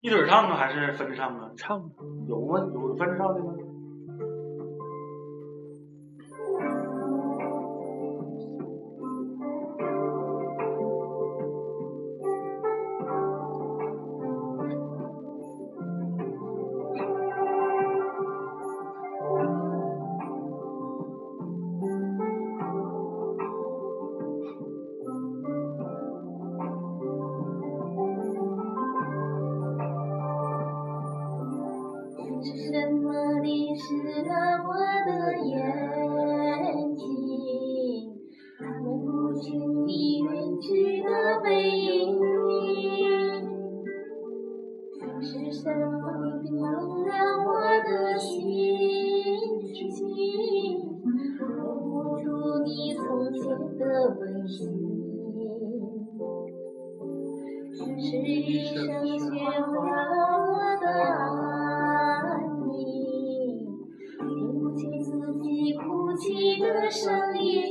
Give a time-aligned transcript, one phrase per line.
[0.00, 1.50] 一腿儿唱啊，还是分着唱啊？
[1.56, 1.78] 唱
[2.28, 2.60] 有吗？
[2.72, 3.52] 有分着唱的吗？
[35.08, 35.56] 的眼
[36.94, 37.00] 睛？
[38.58, 39.46] 看不清
[39.86, 40.26] 你远
[40.60, 40.68] 去
[41.02, 41.06] 的
[41.42, 41.88] 背影。
[45.20, 46.02] 是什么
[46.42, 46.64] 冰冷
[47.04, 47.10] 了
[47.44, 47.48] 我
[47.84, 48.28] 的心
[49.90, 49.98] 情？
[51.40, 51.42] 握
[51.74, 51.86] 不
[52.22, 52.26] 住
[52.64, 53.00] 你从
[53.32, 53.40] 前
[53.78, 53.82] 的
[54.20, 54.56] 温馨。
[58.00, 58.76] 是一声
[59.18, 59.26] 雪
[59.60, 60.14] 化了
[60.46, 61.20] 我的安
[66.90, 67.66] 声音。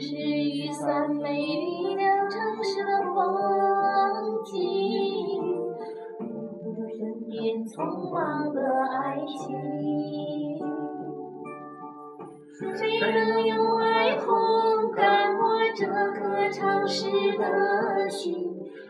[0.00, 3.14] 是雨伞美丽了城市的风
[4.44, 4.48] 景，
[6.18, 6.24] 不
[6.70, 7.74] 如身边匆
[8.12, 8.16] 忙
[8.54, 9.36] 的爱情。
[12.76, 14.26] 谁能用爱烘
[14.94, 15.40] 干我
[15.74, 18.34] 这颗潮湿的心？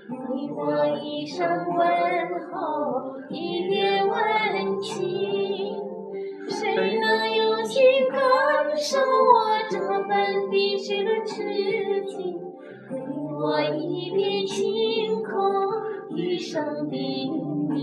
[0.08, 0.14] 给
[0.54, 1.78] 我一声问
[2.52, 5.67] 候，一点温情。
[16.48, 16.98] 空，一声叮
[17.68, 17.76] 咛。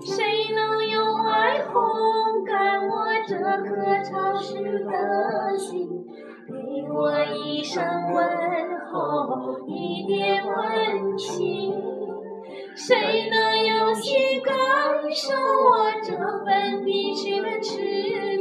[0.00, 2.92] 谁能用爱烘干我
[3.26, 3.68] 这颗
[4.04, 5.88] 潮湿的心？
[6.46, 6.52] 给
[6.92, 6.94] 我
[7.34, 8.24] 一声问
[8.92, 11.74] 候，一点温情。
[12.76, 14.54] 谁能用心感
[15.10, 18.35] 受我这份滴血的痴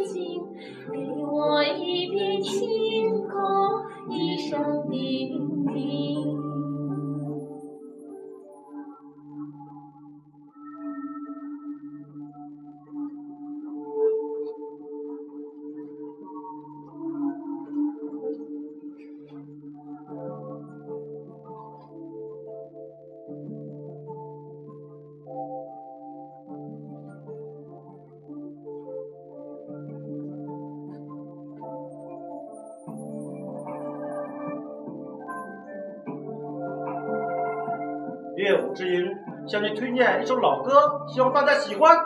[38.36, 41.98] 乐舞之音向您推荐一首老歌，希望大家喜欢。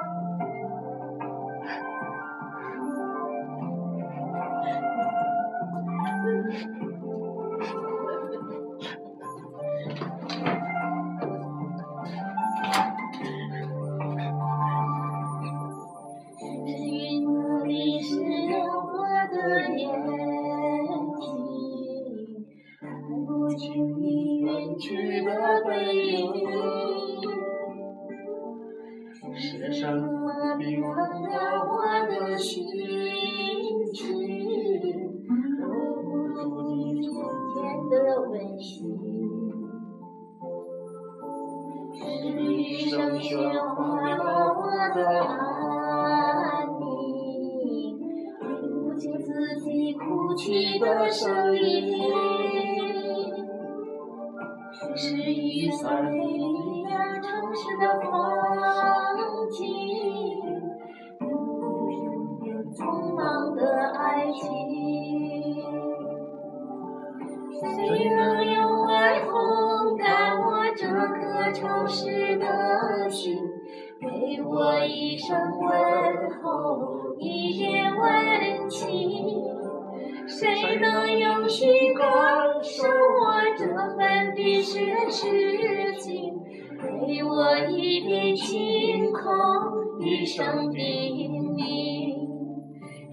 [16.38, 16.46] 是
[16.86, 17.26] 云
[17.68, 18.54] 淋湿了
[18.86, 18.88] 我
[19.32, 19.36] 的
[19.76, 19.82] 眼
[21.20, 21.26] 睛，
[22.80, 22.88] 看
[23.26, 24.04] 不清你
[24.80, 25.30] 去的
[25.68, 26.32] 背影。
[29.36, 31.72] 是什么冰冷了我
[32.08, 32.66] 的心
[33.94, 34.00] 情？
[35.58, 35.62] 留
[36.04, 37.10] 不住你从
[37.54, 37.58] 前
[37.90, 37.94] 的
[38.30, 38.68] 温馨。
[41.94, 42.40] 是雨
[42.90, 43.78] 声雪化
[44.16, 44.20] 了
[44.58, 44.60] 我
[44.94, 46.82] 的安宁，
[48.40, 49.28] 听不见自
[49.62, 52.59] 己哭泣的声音。
[55.02, 56.90] 是雨伞美丽了
[57.22, 58.12] 城市的风
[59.50, 59.58] 景，
[61.18, 61.24] 不
[61.90, 62.04] 是身
[62.42, 62.44] 边
[62.74, 63.62] 匆忙的
[63.98, 64.44] 爱情。
[67.62, 73.38] 谁能用爱烘干我这颗潮湿的心？
[74.02, 75.72] 给我一声问
[76.44, 78.84] 候，一点温情。
[80.28, 82.06] 谁能用心感
[82.62, 83.29] 受我
[83.80, 86.34] 这份滴水的痴情？
[87.08, 89.24] 给我一片晴空，
[90.02, 92.14] 一声叮咛。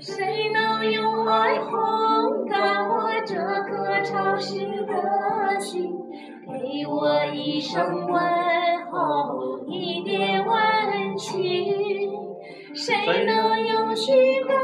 [0.01, 5.89] 谁能用爱烘干我这颗潮湿的心？
[6.49, 8.21] 给我一声问
[8.91, 12.11] 候，一点温情。
[12.75, 14.57] 谁能用心感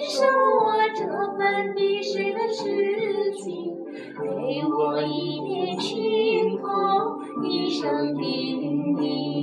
[0.00, 1.02] 受我这
[1.38, 3.75] 份滴水的痴情？
[4.18, 6.70] 给我一片晴空，
[7.44, 9.35] 一生的绿荫。